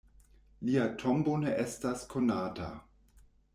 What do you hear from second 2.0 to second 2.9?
konata.